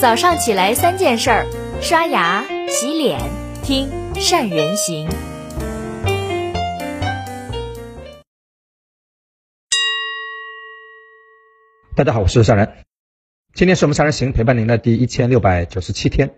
[0.00, 1.46] 早上起来三件事儿：
[1.82, 3.20] 刷牙、洗脸、
[3.62, 5.06] 听善人行。
[11.94, 12.86] 大家好，我是善人。
[13.52, 16.34] 今天是我们善人行陪伴您的第一千六百九十七天。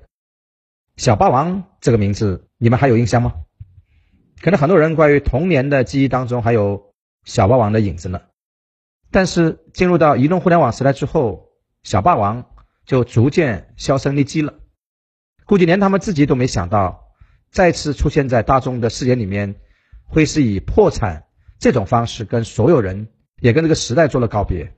[0.97, 3.33] 小霸王这个名字，你们还有印象吗？
[4.41, 6.93] 可能很多人关于童年的记忆当中还有
[7.23, 8.23] 小霸王的影子呢。
[9.13, 11.53] 但是进入到移动互联网时代之后，
[11.85, 12.52] 小霸王
[12.85, 14.55] 就逐渐销声匿迹了。
[15.45, 17.13] 估计连他们自己都没想到，
[17.51, 19.57] 再次出现在大众的视野里面，
[20.05, 21.25] 会是以破产
[21.59, 23.09] 这种方式跟所有人，
[23.41, 24.75] 也跟这个时代做了告别。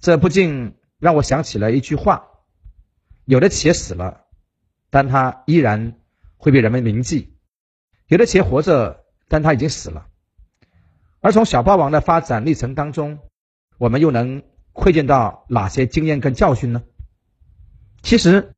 [0.00, 2.26] 这不禁让我想起了一句话：
[3.24, 4.24] 有的企业死了，
[4.90, 5.98] 但它依然
[6.36, 7.32] 会被人们铭记；
[8.08, 10.08] 有的企业活着，但它已经死了。
[11.20, 13.18] 而从小霸王的发展历程当中，
[13.78, 16.82] 我们又能窥见到哪些经验跟教训呢？
[18.06, 18.54] 其实，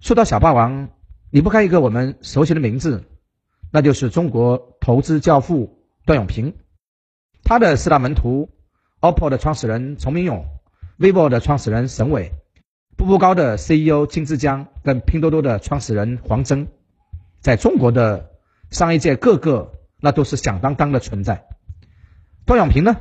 [0.00, 0.88] 说到小霸王，
[1.30, 3.02] 离不开一个我们熟悉的名字，
[3.72, 6.54] 那就是中国投资教父段永平，
[7.42, 8.48] 他的四大门徒。
[9.00, 10.46] OPPO 的创始人丛明勇
[10.96, 12.30] ，vivo 的创始人沈伟，
[12.96, 16.68] 步步高的 CEO 金志江，跟拼多多的创始人黄峥，
[17.40, 18.30] 在中国的
[18.70, 21.44] 商业界，个个那都是响当当的存在。
[22.46, 22.96] 段永平呢，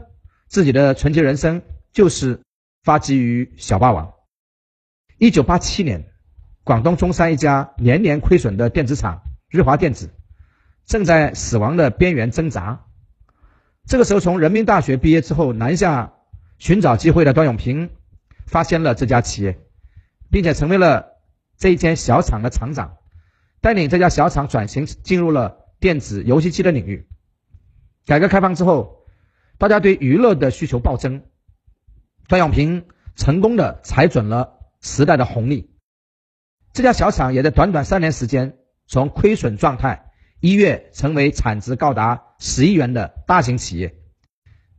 [0.48, 1.62] 自己的传奇人生
[1.94, 2.42] 就是
[2.82, 4.12] 发迹于小霸王。
[5.22, 6.06] 一九八七年，
[6.64, 10.10] 广东中山一家年年亏损的电子厂日华电子，
[10.88, 12.86] 正在死亡的边缘挣扎。
[13.86, 16.14] 这个时候，从人民大学毕业之后南下
[16.58, 17.92] 寻找机会的段永平，
[18.48, 19.60] 发现了这家企业，
[20.32, 21.10] 并且成为了
[21.56, 22.98] 这一间小厂的厂长，
[23.62, 27.08] 带领这家小厂转型进入了电子游戏机的领域。
[28.08, 29.06] 改革开放之后，
[29.60, 31.22] 大家对娱乐的需求暴增，
[32.28, 35.72] 段永平成功的踩准了时代的红利，
[36.74, 38.58] 这家小厂也在短短三年时间
[38.88, 40.08] 从亏损状态。
[40.44, 43.94] 一跃成为产值高达十亿元的大型企业，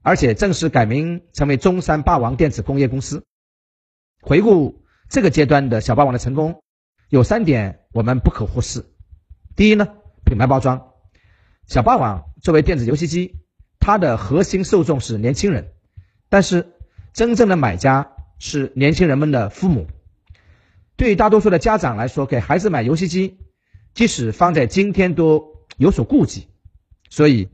[0.03, 3.25] 而且正式改名成为中山霸王电子工业公司。
[4.21, 6.65] 回顾这个阶段的小霸王的成功，
[7.11, 8.85] 有三点我们不可忽视。
[9.55, 9.87] 第一呢，
[10.25, 10.89] 品牌包装。
[11.69, 13.37] 小霸王作为电子游戏机，
[13.79, 15.73] 它的核心受众是年轻人，
[16.29, 16.73] 但是
[17.13, 19.87] 真正的买家是年轻人们的父母。
[21.03, 23.39] 对于大多数的家长来说，给孩子买游戏机，
[23.93, 25.51] 即使放在今天都。
[25.79, 26.49] 有所顾忌，
[27.09, 27.49] 所以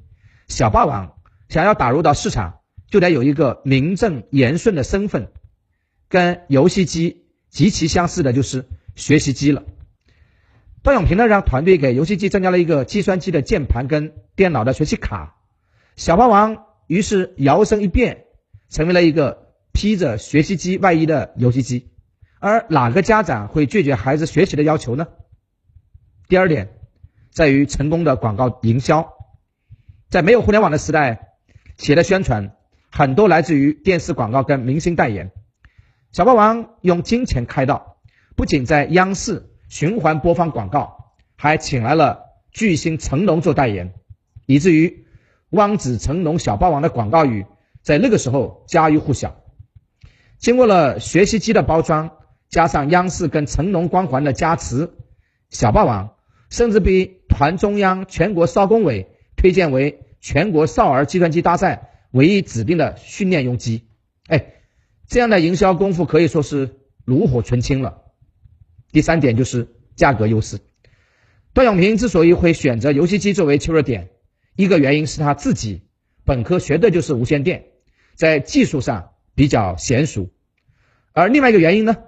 [0.48, 1.16] 小霸王
[1.48, 2.59] 想要打入到市场，
[2.91, 5.31] 就得有一个名正言顺的身份，
[6.09, 8.66] 跟游戏机极其相似的，就是
[8.97, 9.62] 学习机了。
[10.82, 15.36] 段永平呢，让团队给游戏机增加了一个计算机的键盘跟电脑的学习卡，
[15.94, 18.25] 小霸王于是摇身一变，
[18.69, 21.88] 成为了一个披着学习机外衣的游戏机。
[22.41, 25.06] 而哪个家长会拒绝孩子学习的要求呢？
[26.28, 26.75] 第二点。
[27.31, 29.12] 在于成功的广告营销，
[30.09, 31.34] 在没有互联网的时代，
[31.77, 32.56] 企业的宣传
[32.91, 35.31] 很多来自于电视广告跟明星代言。
[36.10, 37.98] 小霸王用金钱开道，
[38.34, 43.94] 不仅在央视循环播放广告，还请来了巨星成龙做代言，
[44.47, 45.06] 以至于
[45.50, 47.47] “汪子成龙小霸王”的广告语
[47.82, 49.37] 在那个时候家喻户晓。
[50.38, 52.18] 经过了学习机的包装，
[52.48, 54.91] 加上央视跟成龙光环的加持，
[55.50, 56.14] 小霸王
[56.50, 57.16] 甚至被。
[57.28, 63.84] 团中央、全国少工委推荐为全国少儿计算机大赛唯一指定的训练用机，
[64.26, 64.54] 哎，
[65.06, 68.03] 这样的营销功夫可以说是炉火纯青了。
[68.91, 70.59] 第三点就是价格优势。
[71.53, 74.09] 段永平之所以会选择游戏机作为切入点，
[74.56, 75.82] 一个原因是他自己
[76.25, 77.66] 本科学的就是无线电，
[78.16, 80.28] 在技术上比较娴熟，
[81.12, 81.98] 而另外一个原因呢，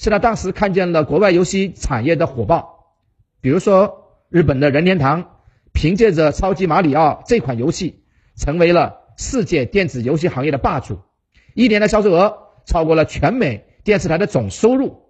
[0.00, 2.96] 是他当时看见了国外游戏产业的火爆，
[3.40, 3.98] 比如说。
[4.32, 5.40] 日本的任天堂
[5.72, 8.04] 凭借着《超级马里奥》这款游戏，
[8.36, 11.00] 成为了世界电子游戏行业的霸主，
[11.52, 15.02] 一年的销售额超过了全美电视台的总收入。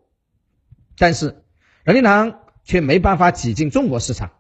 [0.97, 1.43] 但是，
[1.85, 4.31] 任天堂却没办法挤进中国市场，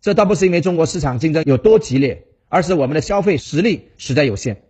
[0.00, 4.62] 这倒不是因为中国市场竞争有多激烈，而是我们的消费实力实在有限。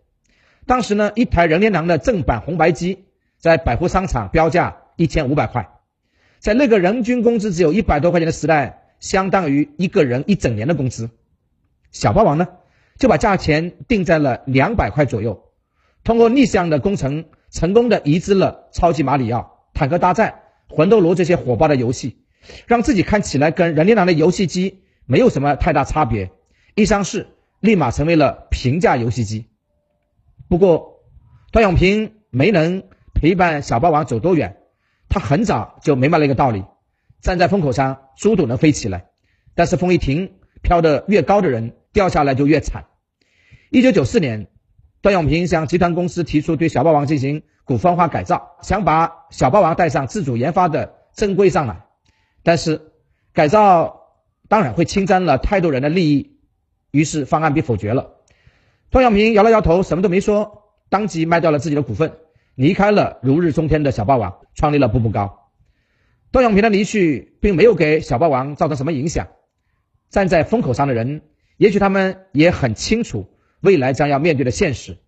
[0.65, 3.05] 当时呢，一台任天堂的正版红白机
[3.37, 5.69] 在百货商场标价一千五百块，
[6.39, 8.83] 在那个人均工资只有一百多块钱的时代。
[8.99, 11.11] 相当于一个人一整年的工资，
[11.93, 12.49] 小霸王呢
[12.99, 15.51] 就把价钱定在了两百块左右，
[16.03, 20.41] 通过逆向的工程，成功的移植了超级马里奥、坦克大战、
[20.71, 22.25] 魂斗罗这些火爆的游戏，
[22.67, 26.31] 让自己看起来跟任天堂的游戏机没有什么太大差别，
[26.75, 27.29] 一上市
[27.61, 29.45] 立马成为了平价游戏机。
[30.49, 31.03] 不过
[31.53, 32.83] 段永平没能
[33.13, 34.57] 陪伴小霸王走多远，
[35.09, 36.65] 他很早就明白了一个道理：
[37.21, 39.07] 站在风口上，猪都能飞起来，
[39.55, 42.87] 但是风一停，飘得越高的人掉下来就越惨。
[43.71, 44.49] 一九九四年，
[45.01, 51.85] 段永平向集团公司提出对小霸王进行股份化改造，想把小霸王带上自主研发的正规上来，
[52.43, 52.93] 但是
[53.33, 54.03] 改造
[54.49, 56.39] 当然会侵占了太多人的利益，
[56.91, 58.13] 于是方案被否决了。
[58.91, 62.13] 段永平摇了摇头，什么都没说，当即卖掉了自己的股份，
[62.57, 65.53] 离开了如日中天的小霸王，创立了步步高。
[66.33, 69.29] 段永平的离去并没有给小霸王造成什么影响。
[70.11, 71.23] 站在风口上的人，
[71.57, 73.31] 也许他们也很清楚
[73.61, 74.99] 未来将要面对的现实，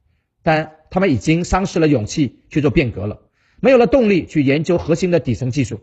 [0.44, 3.22] 但他们已经丧失了勇气去做变革了，
[3.60, 5.80] 没有了动力去研究核心的底层技术。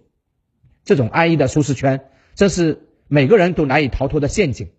[0.85, 4.69] 这种安逸的舒适圈，正是每个人都难以逃脱的陷阱。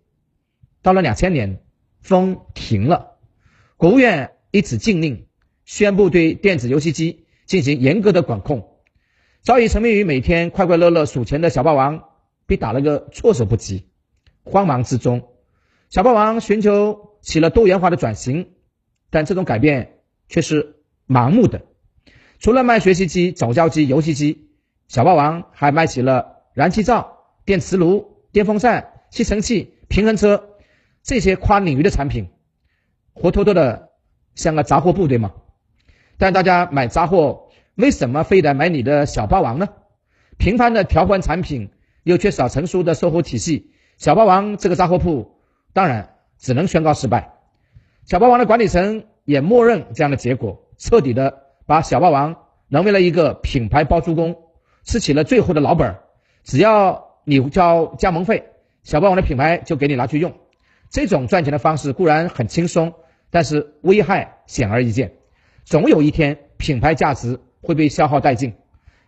[0.81, 1.61] 到了两千年。
[1.99, 3.17] 风停了，
[3.75, 5.26] 国务院一纸禁令，
[5.67, 8.77] 宣布对电子游戏机进行严格的管控。
[9.41, 12.05] 早已沉迷于每天快快乐乐数钱的小霸王
[12.45, 13.89] 被打了个措手不及。
[14.45, 15.27] 慌忙之中，
[15.89, 18.53] 小霸王寻求起了多元化的转型，
[19.09, 19.99] 但这种改变
[20.29, 21.61] 却是盲目的。
[22.39, 24.47] 除了卖学习机、早教机、游戏机，
[24.87, 30.47] 小霸王还卖起了燃气灶、电磁炉、电风扇、吸尘器、平衡车。
[31.03, 32.29] 这些跨领域的产品，
[33.11, 33.89] 活脱脱的
[34.33, 35.33] 像个杂货铺，对吗？
[36.17, 39.69] 但大家买杂货，为什么非得买你的小霸王呢？
[40.37, 41.69] 频繁的调换产品，
[42.03, 45.39] 又缺少成熟的售后体系，小霸王这个杂货铺，
[45.73, 47.33] 当然只能宣告失败。
[48.05, 52.35] 小霸王的管理层也默认这样的结果，彻底的把小霸王
[52.67, 54.35] 沦为了一个品牌包租公，
[54.83, 56.03] 吃起了最后的老本儿。
[56.43, 58.51] 只要你交加盟费，
[58.83, 60.33] 小霸王的品牌就给你拿去用。
[60.89, 62.93] 这种赚钱的方式固然很轻松，
[63.29, 65.11] 但是危害显而易见。
[65.67, 68.53] 总有一天，品牌价值会被消耗殆尽，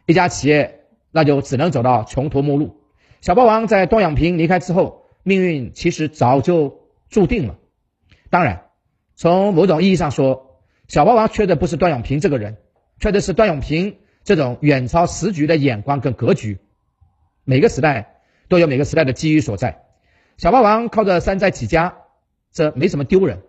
[0.06, 2.82] 一家企业那就只能走到穷途末路。
[3.22, 7.56] 小霸王在段永平离开之后，命运其实早就注定了。
[8.30, 8.66] 当然，
[9.16, 10.60] 从某种意义上说，
[10.90, 12.58] 小霸王缺的不是段永平这个人，
[13.00, 13.96] 缺的是段永平
[14.26, 16.60] 这种远超时局的眼光跟格局。
[17.46, 18.20] 每个时代
[18.50, 19.84] 都有每个时代的机遇所在。
[20.36, 22.00] 小霸王靠着山寨起家，
[22.52, 23.44] 这没什么丢人。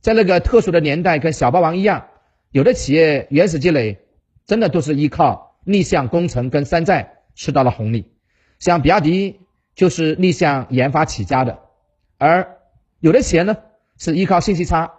[0.00, 2.06] 在那个特殊的年代，跟小霸王一样，
[2.54, 3.98] 有的企业原始积累，
[4.46, 8.12] 真的都是依靠逆向工程跟山寨吃到了红利。
[8.60, 9.40] 像比亚迪
[9.74, 11.58] 就是逆向研发起家的，
[12.16, 12.58] 而
[13.00, 13.56] 有的企业呢
[13.98, 14.92] 是依靠信息差，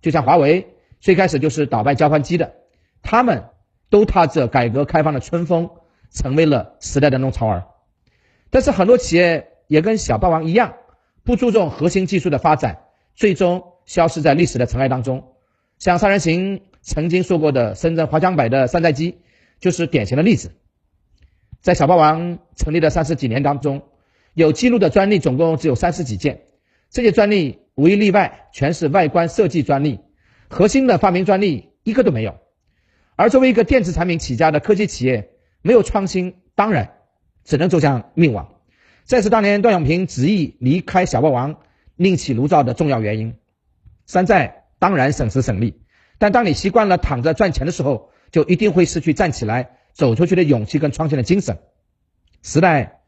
[0.00, 2.54] 就像华为最开始就是倒卖交换机的，
[3.02, 3.44] 他们
[3.90, 5.68] 都踏着改革开放的春风，
[6.10, 7.66] 成为了时代的弄潮儿。
[8.48, 10.76] 但是很多企业也跟小霸王一样。
[11.24, 15.34] 不注重核心技术的发展，最终消失在历史的尘埃当中。
[15.78, 19.18] 像三人行曾经说过的深圳华强北的山寨机，
[19.60, 20.52] 就是典型的例子。
[21.60, 23.82] 在小霸王成立的三十几年当中，
[24.34, 26.42] 有记录的专利总共只有三十几件，
[26.90, 30.00] 这些专利无一例外全是外观设计专利，
[30.48, 32.36] 核心的发明专利一个都没有。
[33.14, 35.30] 而作为一个电子产品起家的科技企业，
[35.62, 36.94] 没有创新，当然
[37.44, 38.56] 只能走向灭亡。
[39.04, 41.60] 这是当年段永平执意离开小霸王、
[41.94, 43.34] 另起炉灶的重要原因。
[44.06, 45.81] 山寨当然省时省力，
[46.22, 51.58] 但当你习惯了躺着赚钱的时候，就一定会失去站起来走出去的勇气跟创新的精神。
[52.42, 53.00] 时代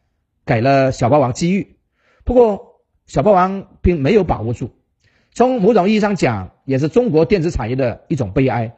[0.44, 1.76] 给了小霸王机遇，
[2.25, 4.75] 不过小霸王并没有把握住。
[5.33, 8.75] 从某种意义上讲，也是中国电子产业的一种悲哀。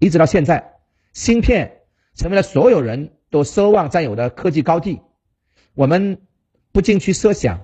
[0.00, 0.72] 一直到现在，
[1.12, 1.82] 芯片
[2.16, 5.00] 成为了所有人都奢望占有的科技高地。
[5.74, 6.22] 我们
[6.72, 7.60] 不禁去设想，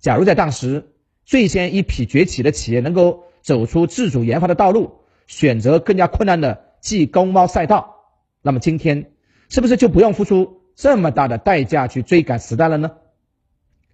[0.00, 0.94] 假如在当时
[1.26, 7.94] 最先一批崛起的企业能够走出自主研发的道路，选择更加困难的技工猫赛道，
[8.42, 9.12] 那么今天
[9.48, 12.96] 是不是就不用付出这么大的代价去追赶时代了呢？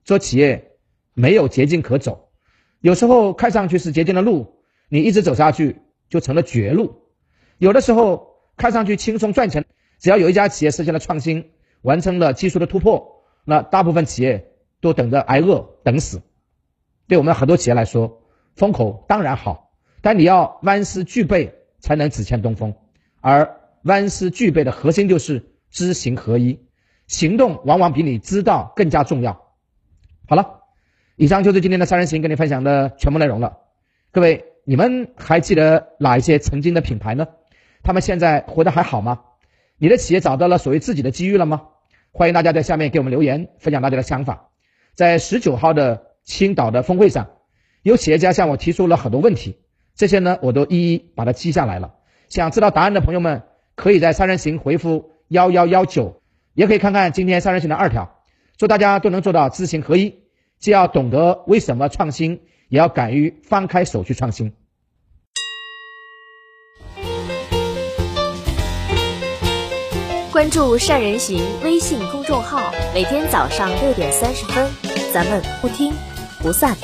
[0.05, 0.79] 做企业
[1.13, 2.31] 没有捷径可走，
[2.81, 4.55] 有时候看上去是捷径的路，
[4.89, 7.03] 你一直走下去就成了绝路；
[7.59, 9.67] 有的时候看上去轻松赚钱，
[9.99, 11.51] 只要有一家企业实现了创新，
[11.83, 13.23] 完成了技术的突破。
[13.45, 16.23] 那大部分企业都等着挨饿等死，
[17.07, 18.22] 对我们很多企业来说，
[18.57, 22.75] 风口当然好，但你要万事俱备才能只欠东风，
[23.21, 26.61] 而万事俱备的核心就是知行合一，
[27.07, 29.33] 行动往往比你知道更加重要。
[30.29, 30.61] 好了，
[31.17, 33.59] 以上就是今天的三人行跟你分享的全部内容了。
[34.11, 37.27] 各位，你们还记得哪一些曾经的品牌呢？
[37.83, 39.23] 他们现在活得还好吗？
[39.79, 41.63] 你的企业找到了所谓自己的机遇了吗？
[42.13, 44.51] 欢迎大家在下面给我们留言，分享大家的想法。
[44.95, 47.31] 在十九号的青岛的峰会上，
[47.83, 49.59] 有企业家向我提出了很多问题，
[49.97, 51.95] 这些呢我都一一把它记下来了。
[52.29, 53.43] 想知道答案的朋友们，
[53.75, 56.23] 可以在三人行回复幺幺幺九，
[56.55, 58.19] 也可以看看今天三人行的二条。
[58.57, 60.15] 祝大家都能做到知行合一，
[60.59, 64.53] 既要懂得为什么创新，也要敢于放开手去创新。
[70.31, 74.71] 关注善人行微信公众号，每天早上六点三十分，
[75.13, 75.93] 咱们不听
[76.41, 76.77] 不散。